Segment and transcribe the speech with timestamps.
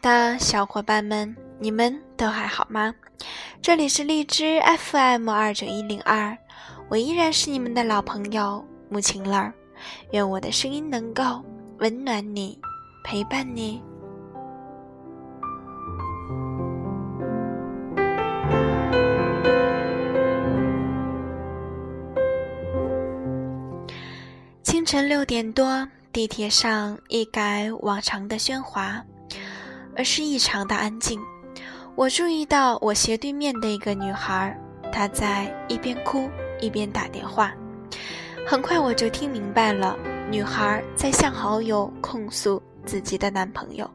[0.00, 2.94] 的小伙伴们，你们都还好吗？
[3.60, 6.36] 这里是荔枝 FM 二九一零二，
[6.88, 9.52] 我依然是你们的老朋友木晴儿。
[10.12, 11.42] 愿我的声音能够
[11.78, 12.58] 温暖你，
[13.04, 13.82] 陪伴你。
[24.62, 29.04] 清晨六点多，地铁上一改往常的喧哗。
[29.96, 31.20] 而是异常的安静。
[31.94, 34.58] 我注意到我斜对面的一个女孩，
[34.92, 36.30] 她在一边哭
[36.60, 37.52] 一边打电话。
[38.46, 39.96] 很快我就听明白了，
[40.30, 43.88] 女孩在向好友控诉自己的男朋友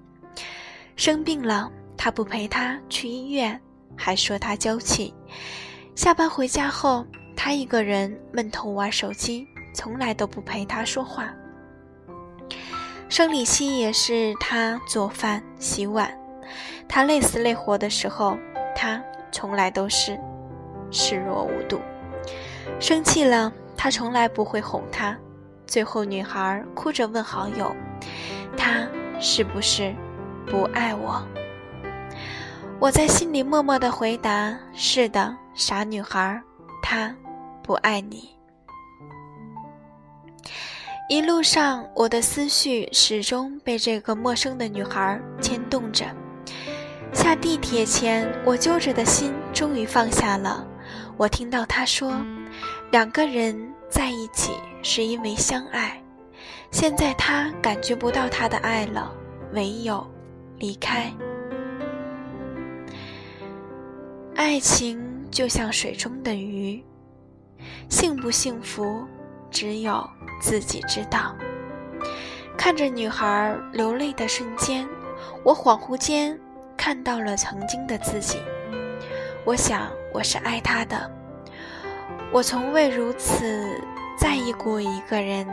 [0.95, 3.59] 生病了，他不陪她去医院，
[3.98, 5.13] 还说她娇气。
[5.96, 11.34] 下班回家后，他一个人闷头玩手机，从来都不陪她说话。
[13.07, 16.11] 生理期也是他做饭洗碗，
[16.87, 18.37] 他累死累活的时候，
[18.75, 20.20] 他从来都是
[20.91, 21.79] 视若无睹。
[22.79, 25.15] 生气了，他从来不会哄她。
[25.67, 27.73] 最后，女孩哭着问好友
[28.57, 28.87] ：“他
[29.19, 29.95] 是不是
[30.45, 31.25] 不爱我？”
[32.79, 36.41] 我在心里默默的回答：“是的，傻女孩，
[36.81, 37.15] 他
[37.63, 38.34] 不爱你。”
[41.07, 46.03] 一路上，我的思绪始终被这个陌生的女孩牵动着。
[47.13, 50.67] 下地铁前，我揪着的心终于放下了。
[51.15, 52.12] 我听到她说
[52.91, 53.55] ：“两个人
[53.87, 56.01] 在一起是因为相爱，
[56.71, 59.13] 现在他感觉不到他的爱了，
[59.53, 60.05] 唯有
[60.57, 61.13] 离开。
[64.35, 66.84] 爱情就像水中的鱼，
[67.90, 69.06] 幸不幸福？”
[69.56, 70.06] 只有
[70.41, 71.34] 自己知道。
[72.57, 74.85] 看着女孩流泪的瞬间，
[75.44, 76.38] 我恍惚间
[76.75, 78.38] 看到了曾经的自己。
[79.46, 81.09] 我想，我是爱她的。
[82.34, 83.81] 我从未如此
[84.19, 85.47] 在意过一个人。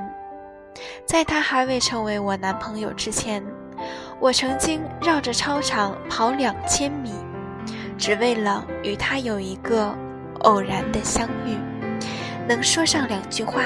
[1.07, 3.45] 在他还未成为我男朋友之前，
[4.19, 7.13] 我曾经绕着操场跑两千米，
[7.97, 9.95] 只为了与他有一个
[10.41, 11.57] 偶然的相遇，
[12.49, 13.63] 能说上两句话。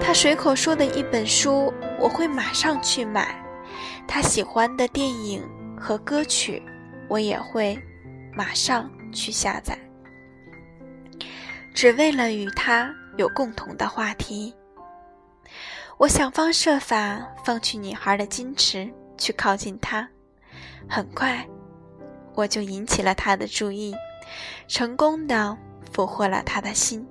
[0.00, 3.24] 他随口说的一本书，我会马上去买；
[4.06, 5.42] 他喜欢的电影
[5.78, 6.62] 和歌曲，
[7.08, 7.78] 我也会
[8.34, 9.78] 马上去下载，
[11.74, 14.54] 只为了与他有共同的话题。
[15.98, 20.08] 我想方设法放弃女孩的矜持，去靠近他。
[20.88, 21.46] 很快，
[22.34, 23.94] 我就引起了他的注意，
[24.66, 25.56] 成功的
[25.92, 27.06] 俘获了他的心。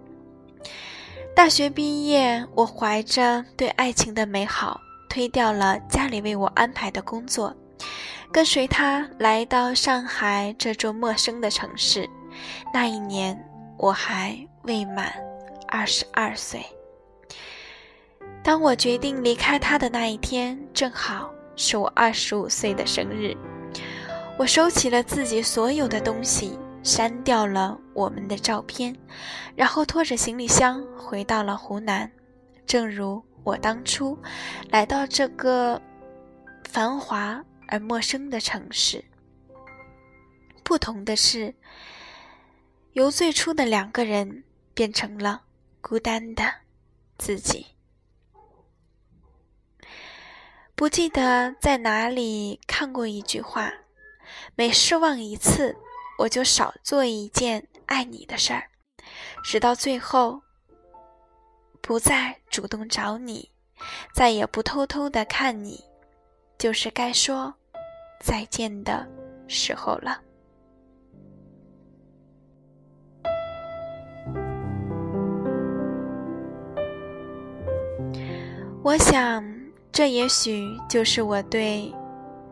[1.34, 7.56] 大学毕业，我怀着对爱情的美好，推掉了家里为我安排的工作，
[8.32, 12.08] 跟随他来到上海这座陌生的城市。
[12.74, 13.38] 那一年，
[13.78, 15.14] 我还未满
[15.68, 16.64] 二十二岁。
[18.44, 23.36] 当我决定离开他的那一天，正好是我二十五岁的生日。
[24.38, 26.58] 我收起了自己所有的东西。
[26.84, 28.96] 删掉了我们的照片，
[29.56, 32.12] 然后拖着行李箱回到了湖南。
[32.66, 34.18] 正如我当初
[34.70, 35.82] 来到这个
[36.64, 39.04] 繁华而陌生的城市，
[40.64, 41.54] 不同的是，
[42.94, 44.44] 由最初的两个人
[44.74, 45.44] 变成了
[45.82, 46.44] 孤单的
[47.18, 47.68] 自己。
[50.76, 53.72] 不记得在哪里看过一句话：
[54.56, 55.78] 每失望一次。
[56.22, 58.66] 我就少做一件爱你的事儿，
[59.44, 60.40] 直到最后，
[61.82, 63.50] 不再主动找你，
[64.14, 65.84] 再也不偷偷的看你，
[66.60, 67.52] 就是该说
[68.20, 69.08] 再见的
[69.48, 70.22] 时候了。
[78.84, 79.44] 我想，
[79.92, 81.92] 这也许就是我对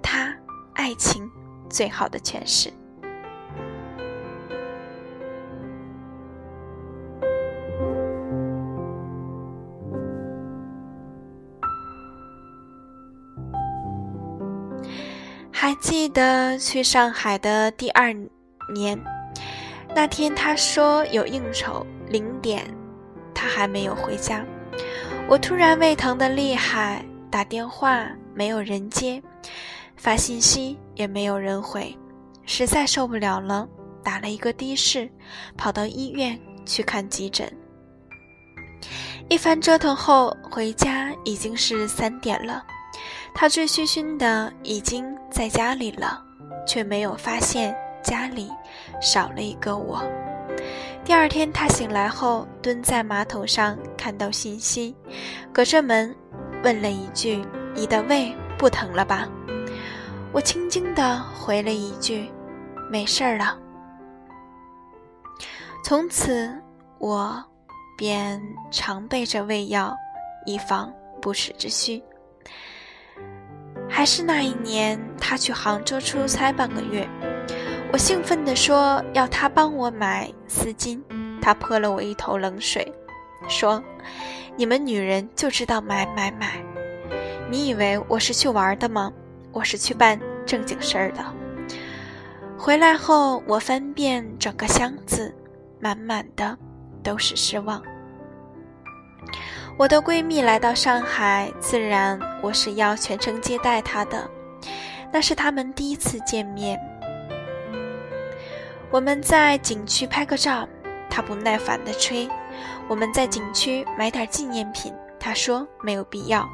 [0.02, 0.36] 他
[0.74, 1.30] 爱情
[1.70, 2.74] 最好的诠释。
[15.80, 18.14] 记得去上海的第二
[18.74, 19.02] 年，
[19.96, 22.66] 那天他说有应酬，零点，
[23.34, 24.46] 他还没有回家。
[25.30, 29.22] 我突然胃疼的厉害，打电话没有人接，
[29.96, 31.98] 发信息也没有人回，
[32.46, 33.68] 实在受不了了，
[34.04, 35.10] 打了一个的士，
[35.56, 37.50] 跑到医院去看急诊。
[39.30, 42.64] 一番折腾后回家已经是三点了。
[43.34, 46.22] 他醉醺醺的已经在家里了，
[46.68, 48.52] 却没有发现家里
[49.02, 50.04] 少了一个我。
[51.06, 54.96] 第二天他醒来后，蹲在马桶上看到信息，
[55.54, 56.14] 隔着门
[56.64, 57.44] 问了一句
[57.74, 59.28] ：“你的胃不疼了吧？”
[60.32, 62.30] 我轻轻地回了一句
[62.92, 63.58] ：“没事儿了。”
[65.84, 66.54] 从此，
[67.00, 67.42] 我
[67.98, 68.40] 便
[68.70, 69.96] 常备着胃药，
[70.46, 72.04] 以防不时之需。
[74.00, 77.06] 还是那一年，他去杭州出差半个月，
[77.92, 81.02] 我兴奋地说要他帮我买丝巾，
[81.42, 82.90] 他泼了我一头冷水，
[83.50, 83.84] 说
[84.56, 86.64] ：“你们女人就知道买买买，
[87.52, 89.12] 你以为我是去玩的吗？
[89.52, 91.22] 我是去办正经事儿的。”
[92.58, 95.36] 回来后，我翻遍整个箱子。
[95.82, 96.58] 满满的
[97.04, 97.84] 都是失望。
[99.80, 104.30] 我的闺蜜来到上海，自然我是要全程接待她的。
[105.10, 106.78] 那是他们第一次见面。
[108.92, 110.68] 我们在景区拍个照，
[111.10, 112.28] 她不耐烦地催。
[112.90, 116.46] 我们在景区买点纪念品，她说没有必要。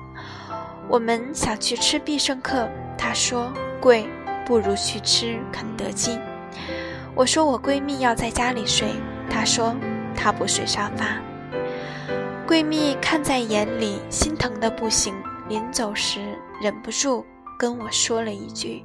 [0.87, 3.51] 我们想去吃必胜客，她说
[3.81, 4.07] 贵，
[4.45, 6.19] 不如去吃肯德基。
[7.15, 8.87] 我说我闺蜜要在家里睡。
[9.31, 9.75] 她说
[10.15, 11.19] ：“她不睡沙发。”
[12.55, 15.13] 闺蜜看在眼里，心疼的不行。
[15.49, 17.25] 临走时，忍不住
[17.59, 18.81] 跟我说了一句：“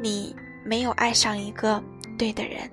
[0.00, 0.34] 你
[0.64, 1.82] 没有爱上一个
[2.16, 2.70] 对的人。”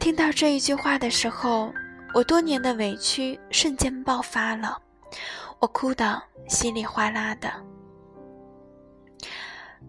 [0.00, 1.70] 听到这一句话的时候，
[2.14, 4.78] 我多年的委屈瞬间爆发了，
[5.58, 7.52] 我哭得稀里哗啦的。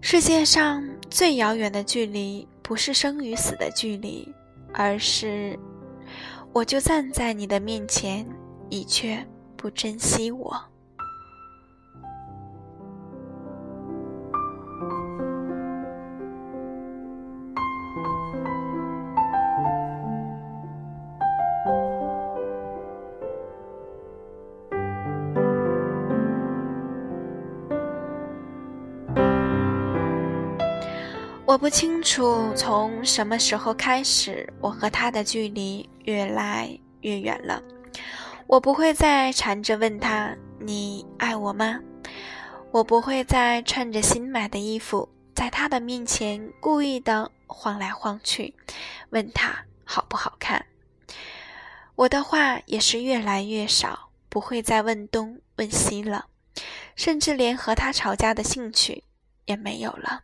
[0.02, 4.28] 世界上最遥远的距离，不是生与死的距离，
[4.74, 5.58] 而是……
[6.52, 8.28] 我就站在你的面前，
[8.70, 9.26] 你却
[9.56, 10.56] 不珍惜我。
[31.48, 37.62] 我不清楚从什么时候开始，我和他的距离越来越远了。
[38.48, 41.80] 我不会再缠着问他：“你爱我吗？”
[42.72, 48.54] 我不会再穿着新买的衣服，在他的面前故意的晃来晃去，
[49.12, 50.66] 问他好不好看。
[51.96, 56.26] 我的话也是越来越少，不会再问东问西了，
[56.96, 59.06] 甚至连和他吵架的兴趣
[59.46, 60.24] 也没有了。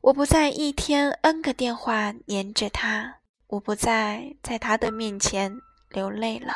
[0.00, 3.16] 我不再一天 N 个电话黏着他，
[3.48, 5.60] 我不再在他的面前
[5.90, 6.54] 流泪了。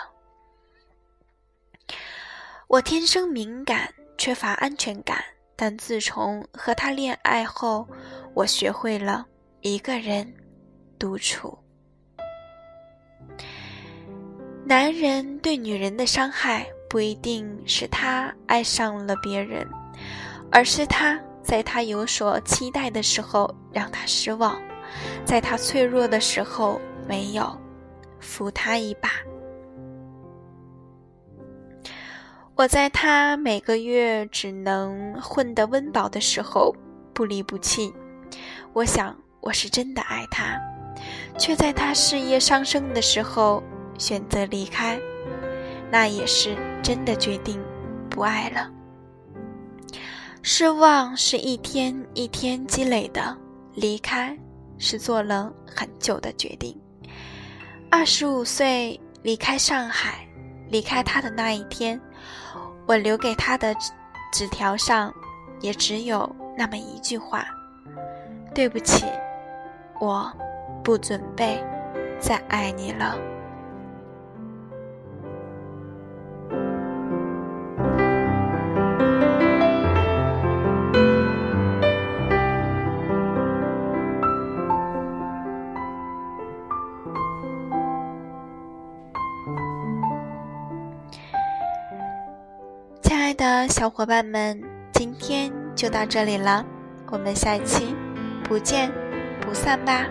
[2.68, 5.24] 我天生敏感，缺乏安全感，
[5.56, 7.88] 但自从和他恋爱后，
[8.34, 9.26] 我学会了
[9.62, 10.30] 一个人
[10.98, 11.58] 独处。
[14.66, 19.66] 男人对女人的伤害，不一定是他爱上了别人，
[20.52, 21.18] 而是他。
[21.42, 24.60] 在他有所期待的时候，让他失望；
[25.24, 26.78] 在他脆弱的时候，
[27.08, 27.58] 没有
[28.20, 29.08] 扶他一把。
[32.58, 36.74] 我在他每个月只能混得温饱的时候
[37.14, 37.94] 不离不弃。
[38.72, 40.60] 我想我是真的爱他，
[41.38, 43.62] 却在他事业上升的时候
[43.96, 44.98] 选择离开，
[45.88, 47.62] 那也是真的决定
[48.10, 48.68] 不爱了。
[50.42, 53.38] 失望是一天一天积累的，
[53.72, 54.36] 离开
[54.78, 56.76] 是做了很久的决定。
[57.88, 60.26] 二十五岁离开上海，
[60.68, 62.00] 离开他的那一天，
[62.87, 63.75] 我留给他的
[64.32, 65.12] 纸条上
[65.61, 67.44] 也只有那么一句话
[68.54, 69.04] ：“对不起，
[70.00, 70.32] 我
[70.82, 71.62] 不准备
[72.18, 73.16] 再爱你了。”
[93.78, 94.61] 小伙伴们，
[94.92, 96.66] 今天就到这里了，
[97.12, 97.94] 我们下期
[98.42, 98.90] 不见
[99.40, 100.04] 不散吧。